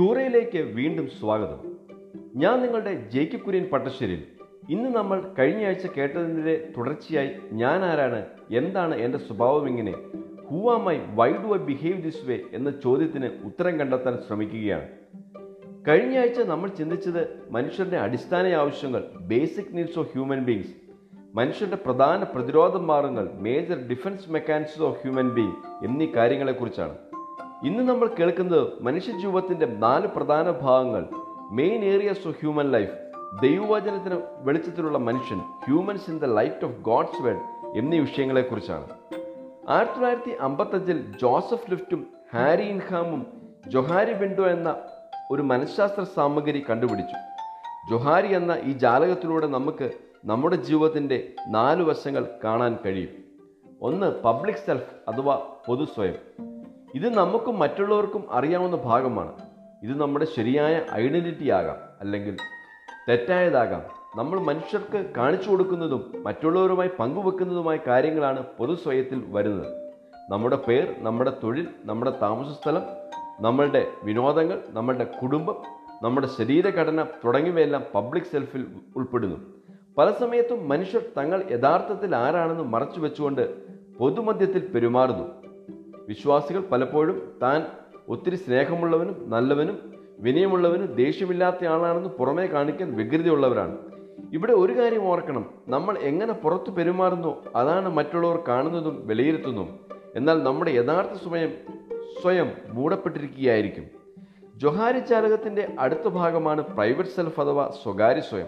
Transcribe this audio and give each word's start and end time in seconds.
ക്യൂറയിലേക്ക് 0.00 0.58
വീണ്ടും 0.58 1.10
സ്വാഗതം. 1.10 1.76
ഞാൻ 2.36 2.62
നിങ്ങളുടെ 2.62 3.08
ജേക്കി 3.08 3.36
കുര്യൻ 3.36 3.68
പട്ടശ്ശേരിൽ. 3.72 4.22
ഇന്ന് 4.70 4.90
നമ്മൾ 4.90 5.32
കഴിഞ്ഞ 5.38 5.64
ആഴ്ച 5.64 5.86
കേട്ടതിന്റെ 5.86 6.68
തുടർച്ചയായി 6.76 7.30
ഞാൻ 7.52 7.84
ആരാണ് 7.84 8.26
എന്താണ് 8.50 8.94
എന്റെ 8.94 9.18
സ്വഭാവം 9.18 9.68
ഇങ്ങനെ 9.68 9.94
who 10.44 10.70
am 10.70 11.16
why 11.16 11.32
do 11.32 11.54
I 11.54 11.58
behave 11.58 12.02
this 12.02 12.26
way 12.26 12.40
എന്ന 12.52 12.70
ചോദ്യത്തിന് 12.70 13.26
ഉത്തരം 13.44 13.78
കണ്ടെത്താൻ 13.80 14.18
ശ്രമിക്കുകയാണ്. 14.26 14.88
കഴിഞ്ഞ 15.88 16.18
ആഴ്ച 16.18 16.40
നമ്മൾ 16.40 16.68
ചിന്തിച്ചത് 16.68 17.42
മനുഷ്യരുടെ 17.50 17.96
അടിസ്ഥാന 17.96 18.46
ആവശ്യങ്ങൾ 18.46 19.04
basic 19.20 19.76
needs 19.76 19.98
of 19.98 20.12
human 20.12 20.44
beings 20.44 20.74
മനുഷ്യരുടെ 21.34 21.76
പ്രധാന 21.76 22.22
പ്രതിരോധ 22.22 22.76
മാർഗങ്ങൾ 22.76 23.30
major 23.32 23.88
defence 23.88 24.30
mechanism 24.30 24.84
of 24.84 25.02
human 25.02 25.30
being 25.30 25.84
എന്നീ 25.84 26.06
കാര്യങ്ങളെക്കുറിച്ചാണ്. 26.06 26.96
ഇന്ന് 27.64 27.88
നമ്മൾ 27.88 28.06
കേൾക്കുന്നത് 28.06 28.82
മനുഷ്യ 28.82 29.12
ജീവിതത്തിന്റെ 29.12 29.66
നാല് 29.66 30.06
പ്രധാന 30.06 30.50
ഭാഗങ്ങൾ. 30.50 31.08
Main 31.50 31.84
areas 31.84 32.28
of 32.28 32.36
human 32.40 32.70
life 32.70 32.90
ദൈവവചനത്തിന് 33.42 34.22
വെളിച്ചത്തിലുള്ള 34.38 34.98
മനുഷ്യൻ. 34.98 35.38
Humans 35.38 36.10
in 36.10 36.18
the 36.18 36.24
light 36.24 36.64
of 36.64 36.80
God's 36.80 37.22
world 37.22 37.76
എന്നീ 37.78 37.98
വിഷയങ്ങളെക്കുറിച്ചാണ്. 37.98 38.86
ആയിരത്തി 39.68 39.92
തൊള്ളായിരത്തി 39.92 40.30
അമ്പത്തഞ്ചിൽ 40.30 41.14
ജോസഫ് 41.22 41.70
ലിഫ്റ്റും 41.70 42.06
ഹാരി 42.34 42.62
ഇൻഹാമും 42.62 43.26
ജൊഹാരി 43.68 44.12
വിൻഡോ 44.12 44.46
എന്ന 44.46 44.76
ഒരു 45.30 45.42
മനഃശാസ്ത്ര 45.42 46.02
സാമഗ്രി 46.02 46.64
കണ്ടുപിടിച്ചു. 46.70 47.18
ജൊഹാരി 47.90 48.34
എന്ന 48.34 48.58
ഈ 48.64 48.72
ജാലകത്തിലൂടെ 48.72 49.46
നമുക്ക് 49.46 49.90
നമ്മുടെ 50.24 50.56
ജീവിതത്തിന്റെ 50.56 51.32
നാല് 51.48 51.82
വശങ്ങൾ 51.82 52.28
കാണാൻ 52.44 52.78
കഴിയും. 52.86 53.24
ഒന്ന് 53.82 54.22
പബ്ലിക് 54.22 54.62
സെൽഫ് 54.66 55.10
അഥവാ 55.10 55.42
പൊതു 55.66 55.84
സ്വയം 55.84 56.49
ഇത് 56.94 57.14
നമുക്കും 57.14 57.58
മറ്റുള്ളവർക്കും 57.58 58.32
അറിയാവുന്ന 58.32 58.76
ഭാഗമാണ്. 58.76 59.32
ഇത് 59.82 60.00
നമ്മുടെ 60.00 60.26
ശരിയായ 60.36 60.82
ഐഡന്റിറ്റി 60.94 61.48
ആകാം 61.48 61.76
അല്ലെങ്കിൽ 62.00 62.36
തെറ്റായതാകാം. 63.08 63.82
നമ്മൾ 64.16 64.40
മനുഷ്യർക്ക് 64.40 65.10
കാണിച്ചു 65.16 65.50
കൊടുക്കുന്നതും 65.50 66.12
മറ്റുള്ളവരുമായി 66.22 66.90
പങ്കുവെക്കുന്നതുമായ 66.98 67.78
കാര്യങ്ങളാണ് 67.86 68.44
പൊതുസ്വയത്തിൽ 68.58 69.24
വരുന്നത്. 69.28 69.92
നമ്മുടെ 70.30 70.56
പേർ 70.56 70.94
നമ്മുടെ 70.98 71.32
തൊഴിൽ 71.44 71.68
നമ്മുടെ 71.84 72.10
താമസസ്ഥലം 72.22 72.82
നമ്മളുടെ 73.40 73.86
വിനോദങ്ങൾ 74.04 74.62
നമ്മളുടെ 74.70 75.04
കുടുംബം 75.04 75.56
നമ്മുടെ 76.02 76.26
ശരീരഘടന 76.38 77.02
തുടങ്ങിയവയെല്ലാം 77.02 77.84
പബ്ലിക് 77.94 78.24
സെൽഫിൽ 78.24 78.66
ഉൾപ്പെടുന്നു. 78.96 79.36
പല 79.98 80.10
സമയത്തും 80.10 80.68
മനുഷ്യർ 80.68 81.02
തങ്ങൾ 81.18 81.44
യഥാർത്ഥത്തിൽ 81.50 82.16
ആരാണെന്ന് 82.16 82.64
മറച്ചു 82.64 83.00
വെച്ചുകൊണ്ട് 83.00 83.66
പൊതുമധ്യത്തിൽ 83.98 84.66
പെരുമാറുന്നു. 84.74 85.39
വിശ്വാസികൾ 86.08 86.60
പലപ്പോഴും 86.60 87.32
താൻ 87.42 87.66
ഒത്തിരി 88.08 88.36
സ്നേഹമുള്ളവനും 88.36 89.30
നല്ലവനും 89.30 90.00
വിനയമുള്ളവനും 90.18 90.94
ദേഷ്യമില്ലാത്ത 90.94 91.64
ആളാണെന്ന് 91.64 92.08
പുറമേ 92.08 92.46
കാണിക്കാൻ 92.46 92.96
വികൃതിയുള്ളവരാണ് 92.96 93.78
ഇവിടെ 94.32 94.52
ഒരു 94.52 94.72
കാര്യം 94.72 95.04
ഓർക്കണം. 95.04 95.50
നമ്മൾ 95.68 95.98
എങ്ങനെ 95.98 96.32
പുറത്തു 96.32 96.70
പെരുമാറുന്നു 96.70 97.36
അതാണ് 97.56 97.88
മറ്റുള്ളവർ 97.88 98.42
കാണുന്നതും 98.48 99.06
വിലയിരുത്തുന്നതും 99.06 99.80
എന്നാൽ 100.16 100.42
നമ്മുടെ 100.42 100.70
യഥാർത്ഥ 100.70 101.12
സ്വയം 101.12 101.52
സ്വയം 102.22 102.52
മൂടപ്പെട്ടിരിക്കുകയായിരിക്കും. 102.68 103.84
ജൊഹാരി 104.56 104.98
ചാലകത്തിന്റെ 104.98 105.76
അടുത്ത 105.78 106.08
ഭാഗമാണ് 106.08 106.62
പ്രൈവറ്റ് 106.62 107.08
സെൽഫ് 107.08 107.40
അഥവാ 107.40 107.70
സ്വകാര്യ 107.82 108.20
സ്വയം. 108.20 108.46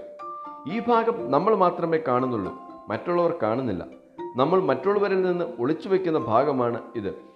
ഈ 0.72 0.82
ഭാഗം 0.88 1.30
നമ്മൾ 1.30 1.54
മാത്രമേ 1.54 2.02
കാണുന്നുള്ളൂ. 2.08 2.52
മറ്റുള്ളവർ 2.88 3.34
കാണുന്നില്ല. 3.42 3.86
നമ്മൾ 4.36 4.62
മറ്റുള്ളവരിൽ 4.62 5.22
നിന്ന് 5.22 5.44
ഒളിച്ചു 5.58 5.88
വയ്ക്കുന്ന 5.88 6.18
ഭാഗമാണ് 6.18 6.80
ഇത്. 6.96 7.32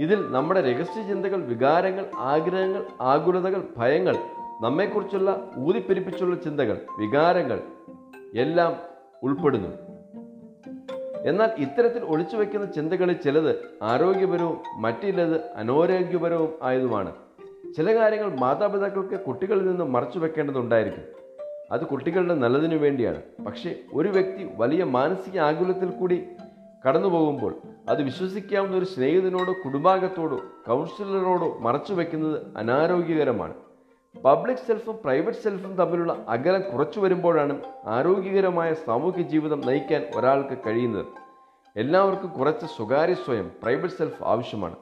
ഇതിൽ 0.00 0.32
നമ്മുടെ 0.32 0.60
രഹസ്യ 0.60 1.02
ചിന്തകൾ 1.02 1.44
വികാരങ്ങൾ 1.44 2.06
ആഗ്രഹങ്ങൾ 2.16 2.86
ആകുലതകൾ 3.00 3.68
ഭയങ്ങൾ 3.76 4.16
നമ്മെക്കുറിച്ചുള്ള 4.62 5.50
ഊതിപ്പെരിപ്പിച്ചുള്ള 5.58 6.36
ചിന്തകൾ 6.36 6.80
വികാരങ്ങൾ 6.98 7.60
എല്ലാം 8.36 8.76
ഉൾപ്പെടുന്നു. 9.22 9.68
എന്നാൽ 11.24 11.50
ഇത്തരത്തിൽ 11.58 12.04
ഒളിച്ചു 12.04 12.36
വയ്ക്കുന്ന 12.36 12.66
ചിന്തകളിൽ 12.66 13.12
ചിലത് 13.12 13.56
ആരോഗ്യപരവും 13.82 14.82
മറ്റില്ലത് 14.82 15.52
അനാരോഗ്യപരവും 15.52 16.54
ആയതുമാണ്. 16.62 17.12
ചില 17.76 17.98
കാര്യങ്ങൾ 17.98 18.38
മാതാപിതാക്കൾക്ക് 18.38 19.20
കുട്ടികളിൽ 19.20 19.68
നിന്ന് 19.68 19.84
മറച്ചു 19.84 20.18
വെക്കേണ്ടതുണ്ടായിരിക്കും. 20.18 21.04
അത് 21.72 21.86
കുട്ടികളുടെ 21.86 22.34
നല്ലതിനു 22.34 22.76
വേണ്ടിയാണ്. 22.76 23.22
പക്ഷേ 23.46 23.74
ഒരു 23.94 24.08
വ്യക്തി 24.08 24.48
വലിയ 24.56 24.84
മാനസിക 24.84 25.38
ആകുലത്തിൽ 25.38 25.90
കൂടി 25.90 26.28
കടന്നു 26.88 27.08
പോകുമ്പോൾ 27.08 27.54
അത് 27.88 28.02
വിശ്വസിക്കാവുന്ന 28.02 28.76
ഒരു 28.76 28.84
സ്നേഹിതനോടോ 28.84 29.52
കുടുംബാംഗത്തോടോ 29.52 30.40
കൗൺസിലറോടോ 30.68 31.58
മറച്ചു 31.60 31.94
വെക്കുന്നത് 31.94 32.56
അനാരോഗ്യകരമാണ്. 32.56 33.54
പബ്ലിക് 34.24 34.58
സെൽഫും 34.58 34.98
പ്രൈവറ്റ് 35.04 35.38
സെൽഫും 35.38 35.76
തമ്മിലുള്ള 35.76 36.24
അകലം 36.28 36.62
കുറച്ചു 36.70 37.00
വരുമ്പോഴാണ് 37.00 37.60
ആരോഗ്യകരമായ 37.86 38.74
സാമൂഹ്യ 38.74 39.22
ജീവിതം 39.22 39.60
നയിക്കാൻ 39.60 40.06
ഒരാൾക്ക് 40.16 40.58
കഴിയുന്നത്. 40.66 41.06
എല്ലാവർക്കും 41.76 42.30
കുറച്ച് 42.30 42.66
സ്വകാര്യ 42.66 43.14
സ്വയം 43.14 43.50
പ്രൈവറ്റ് 43.62 43.94
സെൽഫ് 43.94 44.22
ആവശ്യമാണ്. 44.22 44.76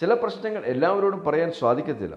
ചില 0.00 0.14
പ്രശ്നങ്ങൾ 0.14 0.62
എല്ലാവരോടും 0.64 1.24
പറയാൻ 1.24 1.52
സാധിക്കത്തില്ല. 1.52 2.16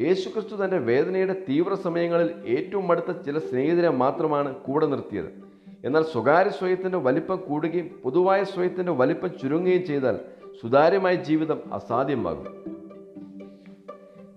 യേശുക്രിസ്തു 0.00 0.64
തന്റെ 0.64 0.78
വേദനയുടെ 0.78 1.44
തീവ്ര 1.48 1.74
സമയങ്ങളിൽ 1.74 2.30
ഏറ്റവും 2.46 2.90
അടുത്ത 2.92 3.10
ചില 3.20 3.38
സ്നേഹിതരെ 3.38 3.88
മാത്രമാണ് 3.88 4.54
കൂടെ 4.54 4.86
നിർത്തിയത്. 4.86 5.43
എന്നാൽ 5.84 6.02
സ്വകാര്യ 6.02 6.50
സ്വയത്തിന്റെ 6.50 6.98
വലിപ്പം 6.98 7.36
കൂടുകയും 7.36 7.90
പൊതുവായ 8.04 8.44
സ്വയത്തിന്റെ 8.44 8.92
വലിപ്പം 8.92 9.28
ചുരുങ്ങുകയും 9.42 9.86
ചെയ്താൽ 9.86 10.18
സുതാര്യമായ 10.62 11.14
ജീവിതം 11.14 11.74
അസാധ്യമാകും. 11.74 12.64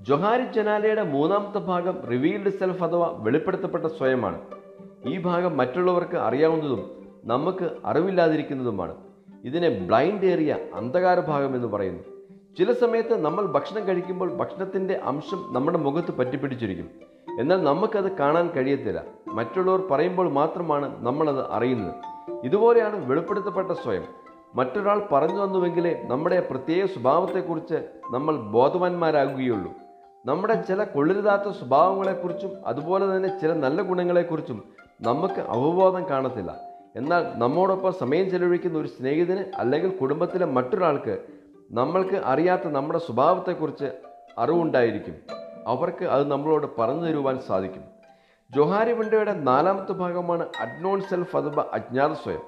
ജൊഹാരി 0.02 0.52
ജനാലയുടെ 0.52 1.04
മൂന്നാമത്തെ 1.04 1.60
ഭാഗം 1.60 2.02
റിവീൽഡ് 2.02 2.50
സെൽഫ് 2.50 2.84
അഥവാ 2.84 3.16
വെളിപ്പെടുത്തപ്പെട്ട 3.18 3.86
സ്വയമാണ്. 3.86 4.42
ഈ 5.06 5.18
ഭാഗം 5.18 5.58
മറ്റുള്ളവർക്ക് 5.58 6.18
അറിയാവുന്നതും 6.18 6.92
നമുക്ക് 7.26 7.70
അറിവില്ലാതിരിക്കുന്നതുമാണ്. 7.86 8.96
ഇതിനെ 9.44 9.70
ബ്ലൈൻഡ് 9.70 10.26
ഏറിയ 10.26 10.58
അന്ധകാര 10.74 11.20
ഭാഗം 11.20 11.56
എന്ന് 11.56 11.68
പറയുന്നു. 11.68 12.04
ചില 12.58 12.72
സമയത്ത് 12.72 13.22
നമ്മൾ 13.22 13.46
ഭക്ഷണം 13.46 13.88
കഴിക്കുമ്പോൾ 13.88 14.34
ഭക്ഷണത്തിന്റെ 14.34 14.94
അംശം 14.94 15.54
നമ്മുടെ 15.54 15.78
മുഖത്ത് 15.78 16.12
പറ്റിപ്പിടിച്ചിരിക്കും. 16.12 17.17
എന്നാൽ 17.40 17.64
നമുക്കത് 17.64 18.18
കാണാൻ 18.18 18.50
കഴിയത്തില്ല. 18.50 19.04
മറ്റുള്ളവർ 19.28 19.88
പറയുമ്പോൾ 19.92 20.30
മാത്രമാണ് 20.30 21.06
നമ്മളത് 21.06 21.52
അറിയുന്നത്. 21.52 21.96
ഇതുപോലെയാണ് 22.46 23.10
വെളിപ്പെടുത്തപ്പെട്ട 23.10 23.72
സ്വയം. 23.72 24.04
മറ്റൊരാൾ 24.56 25.08
പറഞ്ഞു 25.12 25.46
തന്നുവെങ്കിലേ 25.46 26.04
നമ്മുടെ 26.04 26.48
പ്രത്യേക 26.52 26.86
സ്വഭാവത്തെക്കുറിച്ച് 26.86 27.76
നമ്മൾ 28.12 28.38
ബോധവാന്മാരാകുകയുള്ളൂ. 28.38 29.74
നമ്മുടെ 30.26 30.62
ചില 30.62 30.84
കൊള്ളരുതാത്ത 30.84 31.52
സ്വഭാവങ്ങളെക്കുറിച്ചും 31.58 32.52
അതുപോലെ 32.66 33.18
തന്നെ 33.18 33.40
ചില 33.40 33.54
നല്ല 33.54 33.82
ഗുണങ്ങളെക്കുറിച്ചും 33.82 34.64
നമുക്ക് 35.02 35.40
അവബോധം 35.40 36.10
കാണത്തില്ല. 36.10 36.60
എന്നാൽ 36.96 37.26
നമ്മോടൊപ്പം 37.36 37.94
സമയം 37.94 38.30
ചെലവഴിക്കുന്ന 38.30 38.78
ഒരു 38.78 38.88
സ്നേഹിതന് 38.88 39.44
അല്ലെങ്കിൽ 39.56 39.90
കുടുംബത്തിലെ 39.90 40.46
മറ്റൊരാൾക്ക് 40.46 41.20
നമ്മൾക്ക് 41.72 42.16
അറിയാത്ത 42.26 42.68
നമ്മുടെ 42.68 43.00
സ്വഭാവത്തെക്കുറിച്ച് 43.00 43.86
അറിവുണ്ടായിരിക്കും. 44.38 45.47
അവർക്ക് 45.68 46.06
അത് 46.06 46.32
നമ്മളോട് 46.32 46.68
പറഞ്ഞു 46.80 47.02
തരുവാൻ 47.02 47.40
സാധിക്കും. 47.40 47.82
ജോഹാരി 48.56 48.92
വിൻഡോയുടെ 48.92 49.34
നാലാമത്തെ 49.34 49.92
ഭാഗമാണ് 49.92 50.46
അഡ്നോൺ 50.60 51.02
സെൽഫ് 51.02 51.38
അഥവാ 51.38 51.66
അജ്ഞാത 51.74 52.12
സ്വയം. 52.12 52.40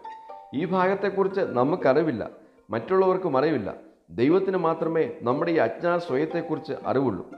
ഈ 0.53 0.66
ഭാഗത്തെക്കുറിച്ച് 0.66 1.41
നമുക്കറിവില്ല. 1.41 2.30
മറ്റുള്ളവർക്കും 2.69 3.38
അറിവില്ല. 3.38 3.74
ദൈവത്തിന് 4.09 4.57
മാത്രമേ 4.57 5.12
നമ്മുടെ 5.22 5.52
ഈ 5.52 5.56
അജ്ഞാത 5.56 6.00
സ്വയത്തെക്കുറിച്ച് 6.00 6.74
അറിവുള്ളൂ. 6.85 7.30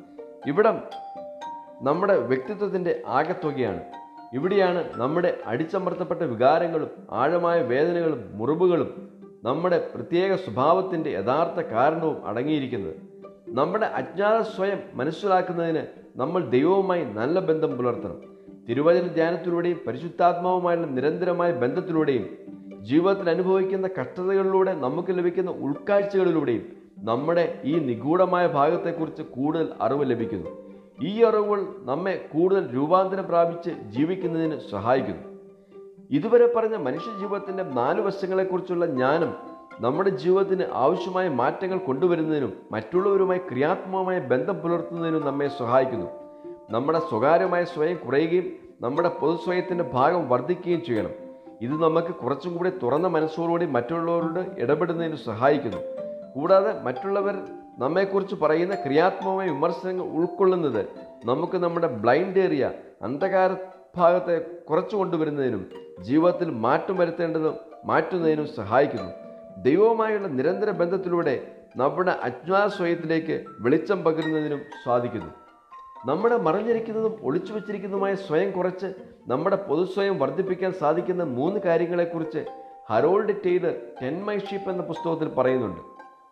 ഇവിടം 0.47 0.81
നമ്മുടെ 1.81 2.18
വ്യക്തിത്വത്തിന്റെ 2.18 3.03
ആകെത്തുകയാണ്. 3.08 3.84
ഇവിടെയാണ് 4.34 4.90
നമ്മുടെ 4.96 5.38
അടിച്ചമർത്തപ്പെട്ട 5.46 6.22
വികാരങ്ങളും 6.22 7.08
ആഴമായ 7.12 7.62
വേദനകളും 7.62 8.31
മുറിവുകളും 8.34 9.09
നമ്മുടെ 9.44 9.90
പ്രത്യേക 9.96 10.36
സ്വഭാവത്തിന്റെ 10.36 11.09
യഥാർത്ഥ 11.09 11.68
കാരണവും 11.68 12.28
അടങ്ങിയിരിക്കുന്നത്. 12.28 13.11
നമ്മുടെ 13.53 13.86
അജ്ഞാത 13.86 14.42
സ്വയം 14.42 14.80
മനസ്സിലാക്കുന്നതിന് 14.94 15.83
നമ്മൾ 16.15 16.50
ദൈവവുമായി 16.50 17.03
നല്ല 17.03 17.39
ബന്ധം 17.39 17.77
പുലർത്തണം. 17.77 18.21
തിരുവചന 18.69 19.07
ധ്യാനത്തിലൂടെയും 19.07 19.80
പരിശുദ്ധാത്മാവുമായുള്ള 19.88 20.88
നിരന്തരമായ 20.88 21.51
ബന്ധത്തിലൂടെയും 21.51 22.38
ജീവിതത്തിൽ 22.81 23.30
അനുഭവിക്കുന്ന 23.30 23.89
കഷ്ടതകളിലൂടെ 24.01 24.74
നമുക്ക് 24.74 25.18
ലഭിക്കുന്ന 25.18 25.51
ഉൾക്കാഴ്ചകളിലൂടെയും 25.51 26.65
നമ്മുടെ 26.98 27.62
ഈ 27.63 27.80
നിഗൂഢമായ 27.80 28.48
ഭാഗത്തെക്കുറിച്ച് 28.48 29.21
കൂടുതൽ 29.21 29.69
അറിവ് 29.81 30.09
ലഭിക്കുന്നു. 30.09 30.50
ഈ 31.01 31.24
അറിവുകൾ 31.24 31.65
നമ്മെ 31.80 32.30
കൂടുതൽ 32.33 32.75
രൂപാന്തരം 32.75 33.27
പ്രാപിച്ച് 33.27 33.69
ജീവിക്കുന്നതിന് 33.69 34.59
സഹായിക്കുന്നു. 34.71 35.21
ഇതുവരെ 36.12 36.54
പറഞ്ഞ 36.56 36.75
മനുഷ്യ 36.75 37.19
ജീവിതത്തിന്റെ 37.19 37.63
നാല് 37.63 38.01
വശങ്ങളെക്കുറിച്ചുള്ള 38.01 38.86
ജ്ഞാനം 38.86 39.51
നമ്മുടെ 39.81 40.10
ജീവിതത്തിന് 40.10 40.63
ആവശ്യമായ 40.74 41.30
മാറ്റങ്ങൾ 41.30 41.78
കൊണ്ടുവരുന്നതിനും 41.78 42.54
മറ്റുള്ളവരുമായി 42.72 43.38
ക്രിയാത്മകമായ 43.38 44.19
ബന്ധം 44.19 44.56
പുലർത്തുന്നതിനും 44.56 45.25
നമ്മെ 45.25 45.48
സഹായിക്കുന്നു. 45.48 46.06
നമ്മുടെ 46.69 47.00
സ്വകാര്യമായ 47.00 47.63
സ്വയം 47.63 47.98
കുറയുകയും 47.98 48.44
നമ്മുടെ 48.81 49.10
പൊതുസ്വയത്തിന്റെ 49.10 49.83
ഭാഗം 49.83 50.30
വർദ്ധിക്കുകയും 50.30 50.81
ചെയ്യണം. 50.86 51.10
ഇത് 51.62 51.72
നമുക്ക് 51.83 52.07
കുറച്ചും 52.07 52.57
കൂടി 52.57 52.69
തുറന്ന 52.69 53.07
മനസ്സോടുകൂടി 53.07 53.66
മറ്റുള്ളവരോട് 53.66 54.39
ഇടപെടുന്നതിന് 54.57 55.16
സഹായിക്കുന്നു. 55.16 55.78
കൂടാതെ 56.36 56.81
മറ്റുള്ളവർ 56.81 57.36
നമ്മെക്കുറിച്ച് 57.78 58.36
പറയുന്ന 58.36 58.75
ക്രിയാത്മകമായ 58.75 59.50
വിമർശനങ്ങൾ 59.50 60.06
ഉൾക്കൊള്ളുന്നത് 60.06 60.86
നമുക്ക് 61.25 61.57
നമ്മുടെ 61.57 61.88
ബ്ലൈൻഡ് 61.88 62.39
ഏരിയ 62.39 62.72
അന്ധകാര 63.01 63.50
ഭാഗത്തെ 63.98 64.39
കുറച്ചു 64.69 64.95
കൊണ്ടുവരുന്നതിനും 64.95 65.66
ജീവിതത്തിൽ 66.01 66.50
മാറ്റം 66.50 66.95
വരുത്തേണ്ടതും 66.95 67.56
മാറ്റുന്നതിനും 67.86 68.48
സഹായിക്കുന്നു. 68.48 69.20
ദൈവവുമായുള്ള 69.57 70.27
നിരന്തര 70.27 70.71
ബന്ധത്തിലൂടെ 70.71 71.51
നമ്മുടെ 71.77 72.12
അജ്ഞാസ്വയത്തിലേക്ക് 72.12 73.45
വെളിച്ചം 73.59 74.03
പകരുന്നതിനും 74.03 74.62
സാധിക്കുന്നു. 74.86 75.31
നമ്മുടെ 76.06 76.38
മറിഞ്ഞിരിക്കുന്നതും 76.38 77.19
ഒളിച്ചു 77.21 77.53
വച്ചിരിക്കുന്നതുമായ 77.53 78.15
സ്വയം 78.15 78.51
കുറച്ച് 78.51 78.88
നമ്മുടെ 79.27 79.56
പൊതുസ്വയം 79.56 80.19
വർദ്ധിപ്പിക്കാൻ 80.19 80.71
സാധിക്കുന്ന 80.71 81.24
മൂന്ന് 81.24 81.59
കാര്യങ്ങളെക്കുറിച്ച് 81.59 82.45
ഹരോൾഡ് 82.89 83.36
ടെയ്ത് 83.45 83.94
ടെൻ 84.01 84.24
മൈ 84.24 84.38
ഷീപ്പ് 84.38 84.69
എന്ന 84.69 84.83
പുസ്തകത്തിൽ 84.83 85.33
പറയുന്നുണ്ട്. 85.33 85.81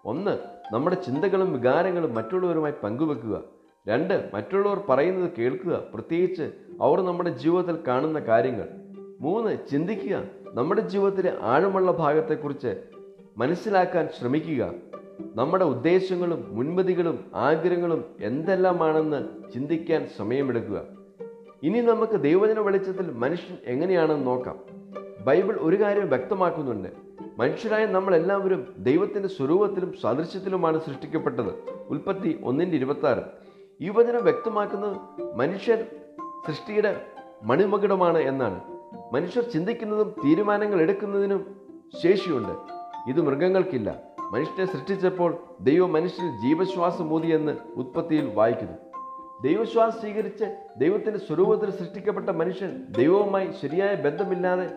ഒന്ന് 0.06 0.38
നമ്മുടെ 0.74 0.96
ചിന്തകളും 0.96 1.54
വികാരങ്ങളും 1.54 2.14
മറ്റുള്ളവരുമായി 2.14 2.74
പങ്കുവെക്കുക. 2.84 3.42
രണ്ട് 3.88 4.30
മറ്റുള്ളവർ 4.34 4.82
പറയുന്നത് 4.90 5.32
കേൾക്കുക 5.40 5.82
പ്രത്യേകിച്ച് 5.94 6.52
അവർ 6.82 7.02
നമ്മുടെ 7.02 7.30
ജീവിതത്തിൽ 7.30 7.78
കാണുന്ന 7.88 8.20
കാര്യങ്ങൾ. 8.20 8.70
മൂന്ന് 9.20 9.58
ചിന്തിക്കുക. 9.72 10.24
നമ്മുടെ 10.54 10.82
ജീവിതത്തിലെ 10.82 11.34
ആഴമുള്ള 11.42 11.92
ഭാഗത്തെക്കുറിച്ച് 11.92 12.82
മനസ്സിലാക്കാൻ 13.40 14.10
ശ്രമിക്കുക. 14.20 14.72
നമ്മുടെ 15.36 15.66
ഉദ്ദേശങ്ങളും 15.66 16.56
മുൻപതികളും 16.56 17.32
ആഗ്രഹങ്ങളും 17.36 18.06
എന്തെല്ലാമാണെന്ന് 18.22 19.52
ചിന്തിക്കാൻ 19.54 20.08
സമയമെടുക്കുക. 20.18 20.82
ഇനി 21.64 21.82
നമുക്ക് 21.82 22.22
ദൈവജന 22.22 22.60
വെളിച്ചത്തിൽ 22.60 23.12
മനുഷ്യൻ 23.12 23.58
എങ്ങനെയാണെന്ന് 23.66 24.28
നോക്കാം. 24.28 24.60
ബൈബിൾ 25.26 25.58
ഒരു 25.60 25.82
കാര്യം 25.82 26.10
വ്യക്തമാക്കുന്നുണ്ട്. 26.10 26.90
മനുഷ്യരായ 27.38 27.86
നമ്മൾ 27.86 28.16
എല്ലാവരും 28.16 28.74
ദൈവത്തിന്റെ 28.78 29.30
സ്വരൂപത്തിലും 29.30 29.94
സാദൃശ്യത്തിലുമാണ് 30.02 30.80
സൃഷ്ടിക്കപ്പെട്ടത്. 30.80 31.54
ഉൽപ്പത്തി 31.90 32.40
ഒന്നിന്റെ 32.44 32.78
ഇരുപത്തി 32.78 33.06
ആറ് 33.06 33.24
ഈ 33.82 33.90
വചനം 33.90 34.24
വ്യക്തമാക്കുന്നത് 34.24 34.98
മനുഷ്യർ 35.36 35.86
സൃഷ്ടിയുടെ 36.48 37.02
മണിമകുടമാണ് 37.44 38.18
എന്നാണ്. 38.18 38.60
മനുഷ്യർ 39.14 39.44
ചിന്തിക്കുന്നതും 39.44 40.14
തീരുമാനങ്ങൾ 40.26 40.82
എടുക്കുന്നതിനും 40.82 41.56
ശേഷിയുണ്ട്. 42.04 42.79
ഇത് 43.10 43.22
മൃഗങ്ങൾക്കില്ല. 43.22 43.90
മനുഷ്യനെ 44.32 44.66
സൃഷ്ടിച്ചപ്പോൾ 44.66 45.32
ദൈവം 45.62 45.94
മനുഷ്യന് 45.94 46.32
ജീവശ്വാസം 46.42 47.14
ഊതിയെന്ന് 47.14 47.54
ഉത്പത്തിയിൽ 47.76 48.26
വായിക്കുന്നു. 48.34 48.78
ദൈവശ്വാസം 49.44 50.00
സ്വീകരിച്ച് 50.00 50.46
ദൈവത്തിന്റെ 50.78 51.20
സ്വരൂപത്തിൽ 51.20 51.70
സൃഷ്ടിക്കപ്പെട്ട 51.72 52.30
മനുഷ്യൻ 52.30 52.72
ദൈവവുമായി 52.98 53.50
ശരിയായ 53.62 53.96
ബന്ധമില്ലാതെ 53.96 54.68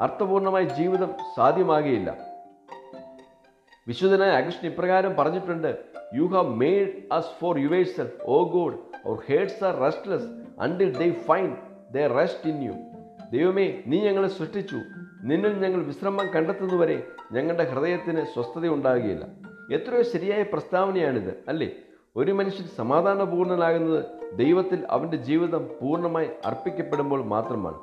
അർത്ഥപൂർണമായ 0.00 0.64
ജീവിതം 0.64 1.10
സാധ്യമാകുകയില്ല. 1.36 2.10
വിശുദ്ധനായ 3.88 4.30
അകൃഷ്ണൻ 4.30 4.66
ഇപ്രകാരം 4.72 5.14
പറഞ്ഞിട്ടുണ്ട് 5.14 5.70
you 6.14 6.26
have 6.26 6.50
made 6.56 6.94
us 7.12 7.32
for 7.40 7.58
yourself 7.58 8.08
O 8.24 8.38
God 8.52 8.74
our 9.06 9.18
hearts 9.28 9.64
are 9.64 9.74
restless 9.80 10.28
until 10.60 10.96
they 10.96 11.10
find 11.10 11.56
the 11.94 11.98
rest 12.18 12.48
in 12.50 12.58
you 12.64 12.74
ദൈവമേ 13.32 13.66
നീ 13.86 14.00
ഞങ്ങളെ 14.00 14.28
സൃഷ്ടിച്ചു. 14.28 14.76
നിന്നിൽ 15.24 15.52
ഞങ്ങൾ 15.52 15.82
വിശ്രമം 15.82 16.26
കണ്ടെത്തുന്നതുവരെ 16.34 17.06
ഞങ്ങളുടെ 17.32 17.64
ഹൃദയത്തിന് 17.70 18.24
സ്വസ്ഥത 18.24 18.68
ഉണ്ടാകുകയില്ല. 18.68 19.26
എത്രയോ 19.74 20.02
ശരിയായ 20.02 20.42
പ്രസ്താവനയാണിത് 20.42 21.44
അല്ലേ? 21.48 21.70
ഒരു 22.16 22.32
മനുഷ്യൻ 22.32 22.66
സമാധാനപൂർണനാകുന്നത് 22.76 24.04
ദൈവത്തിൽ 24.36 24.86
അവന്റെ 24.90 25.16
ജീവിതം 25.16 25.68
പൂർണമായി 25.82 26.28
അർപ്പിക്കപ്പെടുമ്പോൾ 26.44 27.24
മാത്രമാണ്. 27.24 27.78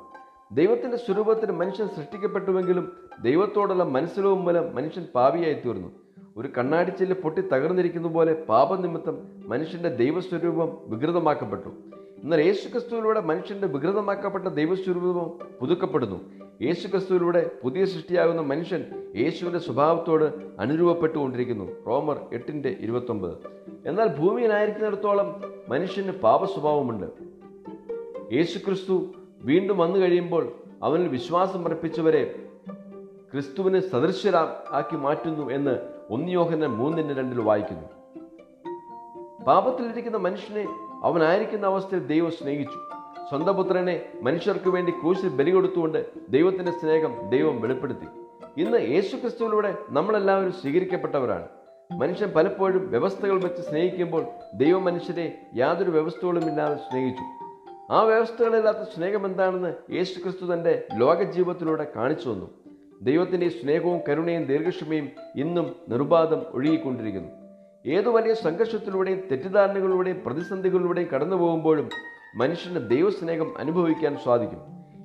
ദൈവത്തിന്റെ 0.52 0.96
സ്വരൂപത്തിൽ 0.96 1.50
മനുഷ്യൻ 1.50 1.88
സൃഷ്ടിക്കപ്പെട്ടുവെങ്കിലും 1.88 2.92
ദൈവത്തോടുള്ള 3.22 3.84
മനസ്സിലവും 3.84 4.44
മൂലം 4.44 4.74
മനുഷ്യൻ 4.74 5.06
പാവിയായി 5.14 5.54
തീർന്നു 5.54 5.88
ഒരു 6.36 6.48
കണ്ണാടിച്ചിൽ 6.58 7.12
പൊട്ടി 7.12 7.40
തകർന്നിരിക്കുന്ന 7.40 8.08
പോലെ 8.08 8.34
പാപനിമിത്തം 8.34 9.18
മനുഷ്യന്റെ 9.46 9.88
ദൈവസ്വരൂപം 9.88 10.78
വികൃതമാക്കപ്പെട്ടു. 10.86 11.68
എന്നാൽ 12.22 12.40
യേശുക്രിസ്തുവിലൂടെ 12.40 13.20
മനുഷ്യന്റെ 13.20 13.66
വികൃതമാക്കപ്പെട്ട 13.66 14.48
ദൈവസ്വരൂപം 14.48 15.38
പുതുക്കപ്പെടുന്നു. 15.60 16.41
യേശുക്രിസ്തുവിലൂടെ 16.62 17.50
പുതിയ 17.62 17.84
സൃഷ്ടിയാകുന്ന 17.84 18.40
മനുഷ്യൻ 18.40 18.84
യേശുവിന്റെ 19.16 19.58
സ്വഭാവത്തോട് 19.58 20.24
അനുരൂപപ്പെട്ടുകൊണ്ടിരിക്കുന്നു. 20.60 21.84
റോമർ 21.86 22.20
എട്ടിന്റെ 22.32 22.76
ഇരുപത്തൊമ്പത്. 22.80 23.34
എന്നാൽ 23.86 24.06
ഭൂമിയിലായിരിക്കുന്നിടത്തോളം 24.06 25.42
മനുഷ്യന് 25.68 26.12
പാപസ്വഭാവമുണ്ട്. 26.12 27.06
യേശുക്രിസ്തു 28.34 29.12
വീണ്ടും 29.40 29.78
വന്നു 29.78 29.98
കഴിയുമ്പോൾ 29.98 30.52
അവനിൽ 30.82 31.08
വിശ്വാസം 31.08 31.64
അർപ്പിച്ചവരെ 31.64 32.42
ക്രിസ്തുവിനെ 33.32 33.80
സദൃശ്യരാ 33.80 34.56
ആക്കി 34.72 34.96
മാറ്റുന്നു 34.96 35.50
എന്ന് 35.50 35.78
ഒന്നിയോഹന 36.10 36.66
മൂന്നിന്റെ 36.66 37.14
രണ്ടിൽ 37.14 37.40
വായിക്കുന്നു. 37.40 37.88
പാപത്തിലിരിക്കുന്ന 39.44 40.16
മനുഷ്യനെ 40.16 40.68
അവനായിരിക്കുന്ന 41.02 41.66
അവസ്ഥയിൽ 41.66 42.06
ദൈവം 42.06 42.30
സ്നേഹിച്ചു. 42.30 43.01
സ്വന്തം 43.32 43.54
പുത്രനെ 43.56 44.02
മനുഷ്യർക്ക് 44.22 44.70
വേണ്ടി 44.70 44.92
ക്രൂശിൽ 44.92 45.28
ബലി 45.28 45.50
കൊടുത്തുകൊണ്ട് 45.50 46.06
ദൈവത്തിന്റെ 46.28 46.72
സ്നേഹം 46.72 47.30
ദൈവം 47.30 47.60
വെളിപ്പെടുത്തി. 47.60 48.06
ഇന്ന് 48.56 48.78
യേശു 48.78 49.16
ക്രിസ്തുവിലൂടെ 49.16 49.74
നമ്മളെല്ലാവരും 49.90 50.52
സ്വീകരിക്കപ്പെട്ടവരാണ്. 50.52 51.48
മനുഷ്യൻ 52.00 52.30
പലപ്പോഴും 52.30 52.90
വ്യവസ്ഥകൾ 52.90 53.44
വെച്ച് 53.44 53.62
സ്നേഹിക്കുമ്പോൾ 53.62 54.24
ദൈവം 54.54 54.84
മനുഷ്യരെ 54.84 55.38
യാതൊരു 55.54 55.90
വ്യവസ്ഥകളും 55.90 56.44
ഇല്ലാതെ 56.50 56.74
സ്നേഹിച്ചു. 56.74 57.24
ആ 57.92 58.02
വ്യവസ്ഥകളില്ലാത്ത 58.02 58.82
സ്നേഹം 58.96 59.26
എന്താണെന്ന് 59.26 59.92
യേശു 59.92 60.20
ക്രിസ്തു 60.20 60.52
തന്റെ 60.52 60.86
ലോകജീവിതത്തിലൂടെ 60.94 61.86
കാണിച്ചു 61.96 62.30
തന്നു. 62.30 62.50
ദൈവത്തിന്റെ 63.02 63.46
ഈ 63.46 63.48
സ്നേഹവും 63.48 64.00
കരുണയും 64.08 64.44
ദീർഘക്ഷമയും 64.44 65.08
ഇന്നും 65.36 65.76
നിർബാധം 65.88 66.42
ഒഴുകിക്കൊണ്ടിരിക്കുന്നു. 66.52 67.28
ഏതു 67.86 68.10
വലിയ 68.10 68.34
സംഘർഷത്തിലൂടെയും 68.34 69.20
തെറ്റിദ്ധാരണകളിലൂടെയും 69.30 70.22
പ്രതിസന്ധികളിലൂടെയും 70.26 71.08
കടന്നു 71.14 71.36
പോകുമ്പോഴും 71.36 71.88
മനുഷ്യന് 72.34 72.90
ദൈവസ്നേഹം 72.90 73.58
അനുഭവിക്കാൻ 73.58 74.16
സാധിക്കും. 74.24 74.60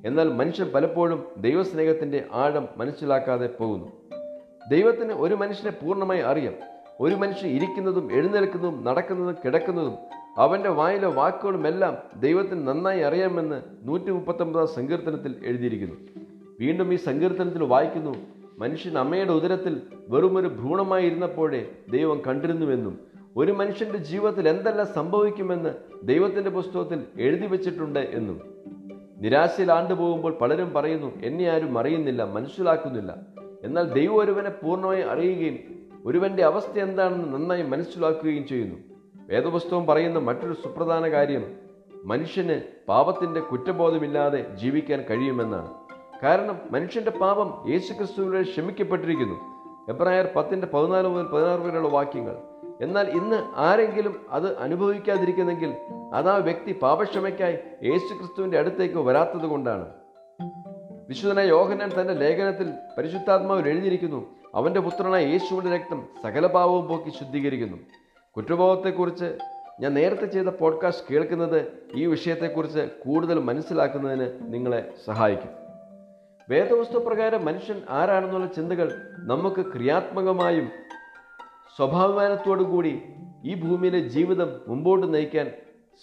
എന്നാൽ 0.05 0.27
മനുഷ്യൻ 0.33 0.71
പലപ്പോഴും 0.75 1.25
ദൈവസ്നേഹത്തിന്റെ 1.37 2.25
ആഴം 2.33 2.67
മനസ്സിലാക്കാതെ 2.77 3.47
പോകുന്നു. 3.47 3.87
ദൈവത്തിന് 4.71 5.13
ഒരു 5.13 5.35
മനുഷ്യനെ 5.35 5.71
പൂർണമായി 5.71 6.19
അറിയാം. 6.19 6.53
ഒരു 6.99 7.15
മനുഷ്യൻ 7.15 7.51
ഇരിക്കുന്നതും 7.51 8.11
എഴുന്നേൽക്കുന്നതും 8.11 8.83
നടക്കുന്നതും 8.83 9.35
കിടക്കുന്നതും 9.45 9.95
അവന്റെ 10.37 10.69
വായിലെ 10.69 11.07
വാക്കുകളുമെല്ലാം 11.07 11.97
ദൈവത്തിന് 12.19 12.67
നന്നായി 12.67 12.99
അറിയാമെന്ന് 12.99 13.61
നൂറ്റി 13.83 14.11
മുപ്പത്തൊമ്പതാം 14.11 14.67
സങ്കീർത്തനത്തിൽ 14.67 15.35
എഴുതിയിരിക്കുന്നു. 15.45 15.95
വീണ്ടും 16.59 16.93
ഈ 16.93 16.95
സങ്കീർത്തനത്തിൽ 16.95 17.63
വായിക്കുന്നു 17.63 18.15
മനുഷ്യൻ 18.59 18.97
അമ്മയുടെ 18.97 19.31
ഉദരത്തിൽ 19.31 19.81
വെറുമൊരു 20.09 20.47
ഭ്രൂണമായി 20.47 21.05
ഇരുന്നപ്പോഴേ 21.05 21.67
ദൈവം 21.89 22.21
കണ്ടിരുന്നുവെന്നും 22.27 22.99
ഒരു 23.37 23.51
മനുഷ്യന്റെ 23.51 23.97
ജീവിതത്തിൽ 23.97 24.49
എന്തെല്ലാം 24.49 24.87
സംഭവിക്കുമെന്ന് 24.87 25.69
ദൈവത്തിന്റെ 26.03 26.49
പുസ്തകത്തിൽ 26.49 27.03
എഴുതി 27.19 27.45
വെച്ചിട്ടുണ്ട് 27.45 27.99
എന്നും. 27.99 28.41
നിരാശയിൽ 29.17 29.71
ആണ്ടുപോകുമ്പോൾ 29.71 30.37
പലരും 30.41 30.73
പറയുന്നു 30.73 31.15
എന്നെ 31.23 31.49
ആരും 31.49 31.79
അറിയുന്നില്ല 31.79 32.23
മനസ്സിലാക്കുന്നില്ല. 32.23 33.15
എന്നാൽ 33.63 33.83
ദൈവം 33.83 34.17
ഒരുവനെ 34.17 34.49
പൂർണമായി 34.49 35.01
അറിയുകയും 35.01 35.59
ഒരുവന്റെ 36.05 36.43
അവസ്ഥ 36.43 36.79
എന്താണെന്ന് 36.79 37.33
നന്നായി 37.33 37.63
മനസ്സിലാക്കുകയും 37.63 38.47
ചെയ്യുന്നു. 38.47 38.75
വേദപുസ്തകം 39.29 39.85
പറയുന്ന 39.85 40.19
മറ്റൊരു 40.19 40.53
സുപ്രധാന 40.53 41.07
കാര്യം 41.07 41.55
മനുഷ്യന് 42.05 42.61
പാപത്തിന്റെ 42.87 43.39
കുറ്റബോധമില്ലാതെ 43.39 44.55
ജീവിക്കാൻ 44.55 45.01
കഴിയുമെന്നാണ്. 45.01 45.73
കാരണം 46.23 46.59
മനുഷ്യന്റെ 46.71 47.11
പാപം 47.11 47.71
യേശുക്രിസ്തുവിലൂടെ 47.71 48.41
ക്ഷമിക്കപ്പെട്ടിരിക്കുന്നു. 48.41 49.66
എബ്രായർ 49.89 50.29
പത്തിന്റെ 50.35 50.67
പതിനാല് 50.67 51.07
മുതൽ 51.07 51.27
പതിനാറ് 51.27 51.59
വരെയുള്ള 51.59 51.89
വാക്യങ്ങൾ. 51.89 52.35
എന്നാൽ 52.81 53.09
ഇന്ന് 53.09 53.43
ആരെങ്കിലും 53.55 54.25
അത് 54.29 54.57
അനുഭവിക്കാതിരിക്കുന്നെങ്കിൽ 54.57 55.75
അതാ 56.13 56.35
വ്യക്തി 56.35 56.79
പാപക്ഷമയ്ക്കായി 56.81 57.57
യേശു 57.83 58.13
ക്രിസ്തുവിന്റെ 58.13 58.59
അടുത്തേക്ക് 58.59 58.95
വരാത്തത് 58.95 59.45
കൊണ്ടാണ്. 59.45 59.85
വിശുദ്ധനായ 61.09 61.47
യോഹനാൻ 61.47 62.01
തന്റെ 62.01 62.13
ലേഖനത്തിൽ 62.13 62.73
പരിശുദ്ധാത്മാവിൽ 62.97 63.67
എഴുതിയിരിക്കുന്നു 63.67 64.25
അവന്റെ 64.55 64.79
പുത്രനായ 64.79 65.25
യേശുവിന്റെ 65.25 65.77
രക്തം 65.77 66.07
സകല 66.23 66.47
പാവവും 66.47 66.87
പോക്കി 66.87 67.09
ശുദ്ധീകരിക്കുന്നു. 67.09 67.77
കുറ്റബോധത്തെക്കുറിച്ച് 68.35 69.37
ഞാൻ 69.79 69.93
നേരത്തെ 69.93 70.25
ചെയ്ത 70.25 70.47
പോഡ്കാസ്റ്റ് 70.47 71.13
കേൾക്കുന്നത് 71.13 71.71
ഈ 71.95 72.05
വിഷയത്തെക്കുറിച്ച് 72.05 72.79
കൂടുതൽ 72.79 73.39
മനസ്സിലാക്കുന്നതിന് 73.39 74.29
നിങ്ങളെ 74.41 74.93
സഹായിക്കും. 75.05 75.66
വേദവസ്തു 76.49 76.97
പ്രകാരം 76.97 77.45
മനുഷ്യൻ 77.45 77.81
ആരാണെന്നുള്ള 77.89 78.45
ചിന്തകൾ 78.45 79.01
നമുക്ക് 79.19 79.61
ക്രിയാത്മകമായും 79.61 80.69
കൂടി 82.63 83.01
ഈ 83.45 83.53
ഭൂമിയിലെ 83.53 83.99
ജീവിതം 83.99 84.59
മുമ്പോട്ട് 84.67 85.13
നയിക്കാൻ 85.13 85.51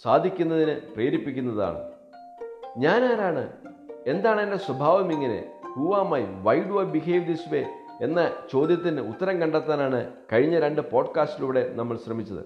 സാധിക്കുന്നതിന് 0.01 0.79
പ്രേരിപ്പിക്കുന്നതാണ്. 0.93 1.79
ഞാൻ 2.77 3.05
ആരാണ് 3.05 3.51
എന്താണ് 4.07 4.41
എന്റെ 4.41 4.57
സ്വഭാവം 4.57 5.11
ഇങ്ങനെ? 5.11 5.59
I 6.15 6.25
why 6.43 6.61
do 6.61 6.81
I 6.81 6.85
behave 6.85 7.25
this 7.25 7.53
way 7.53 7.65
എന്ന 8.01 8.29
ചോദ്യത്തിന് 8.51 9.01
ഉത്തരം 9.01 9.41
കണ്ടെത്താനാണ് 9.41 10.11
കഴിഞ്ഞ 10.33 10.59
രണ്ട് 10.59 10.91
പോഡ്കാസ്റ്റിലൂടെ 10.91 11.73
നമ്മൾ 11.73 11.97
ശ്രമിച്ചത്. 11.97 12.45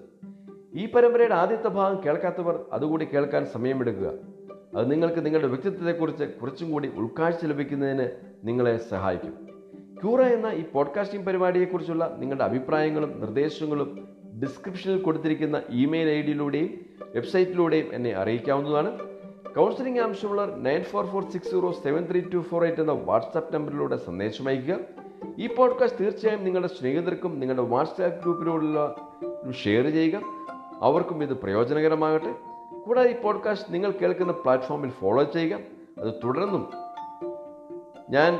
ഈ 0.74 0.92
പരമ്പരയുടെ 0.92 1.34
ആദ്യത്തെ 1.34 1.68
ഭാഗം 1.68 2.04
കേൾക്കാത്തവർ 2.06 2.64
അതുകൂടി 2.72 3.04
കേൾക്കാൻ 3.04 3.46
സമയമെടുക്കുക. 3.46 4.29
അത് 4.76 4.90
നിങ്ങൾക്ക് 4.90 5.26
നിങ്ങളുടെ 5.26 5.48
വ്യക്തിത്വത്തെക്കുറിച്ച് 5.48 6.24
കുറച്ചും 6.24 6.72
കൂടി 6.72 6.90
ഉൾക്കാഴ്ച 6.96 7.44
ലഭിക്കുന്നതിന് 7.44 8.08
നിങ്ങളെ 8.44 8.76
സഹായിക്കും. 8.76 9.48
ക്യൂറ 10.02 10.20
എന്ന 10.20 10.46
ഈ 10.46 10.62
പോഡ്കാസ്റ്റിംഗ് 10.72 11.26
പരിപാടിയെക്കുറിച്ചുള്ള 11.26 12.16
നിങ്ങളുടെ 12.18 12.44
അഭിപ്രായങ്ങളും 12.44 13.20
നിർദ്ദേശങ്ങളും 13.20 14.08
ഡിസ്ക്രിപ്ഷനിൽ 14.42 15.02
കൊടുത്തിരിക്കുന്ന 15.02 15.62
ഇമെയിൽ 15.70 16.08
ഐ 16.08 16.22
ഡിയിലൂടെയും 16.22 16.78
വെബ്സൈറ്റിലൂടെയും 17.14 17.94
എന്നെ 17.94 18.12
അറിയിക്കാവുന്നതാണ്. 18.12 18.98
കൗൺസിലിംഗ് 19.54 20.00
ആവശ്യമുള്ളവർ 20.00 20.62
nine 20.62 20.82
four 20.82 21.06
four 21.06 21.30
six 21.30 21.50
zero 21.50 21.72
seven 21.72 22.06
three 22.10 22.20
two 22.20 22.38
four 22.38 22.64
eight 22.64 22.80
എന്ന 22.80 22.92
വാട്സാപ്പ് 22.92 23.54
നമ്പറിലൂടെ 23.54 23.96
സന്ദേശം 23.96 24.48
അയയ്ക്കുക. 24.48 24.78
ഈ 25.38 25.46
പോഡ്കാസ്റ്റ് 25.46 26.00
തീർച്ചയായും 26.00 26.44
നിങ്ങളുടെ 26.44 26.68
സ്നേഹിതർക്കും 26.68 27.40
നിങ്ങളുടെ 27.40 27.62
വാട്സാപ്പ് 27.62 28.22
ഗ്രൂപ്പിലൂടെയുള്ള 28.22 28.94
ഷെയർ 29.64 29.90
ചെയ്യുക. 29.90 30.20
അവർക്കും 30.80 31.22
ഇത് 31.22 31.34
പ്രയോജനകരമാകട്ടെ. 31.34 32.49
കൂടാതെ 32.90 33.10
ഈ 33.10 33.20
പോഡ്കാസ്റ്റ് 33.20 33.74
നിങ്ങൾ 33.74 33.90
കേൾക്കുന്ന 33.90 34.32
പ്ലാറ്റ്ഫോമിൽ 34.32 34.90
ഫോളോ 34.90 35.22
ചെയ്യുക. 35.22 35.58
അത് 35.98 36.14
തുടർന്നും 36.24 36.72
ഞാൻ 38.10 38.38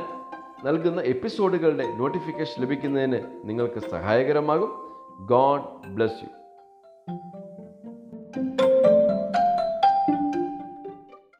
നൽകുന്ന 0.65 1.01
എപ്പിസോഡുകളുടെ 1.01 1.85
നോട്ടിഫിക്കേഷൻ 1.97 2.63
ലഭിക്കുന്നതിന് 2.63 3.41
നിങ്ങൾക്ക് 3.45 3.79
സഹായകരമാകും. 3.79 4.71
God 5.25 5.87
bless 5.87 6.23
you 6.23 6.27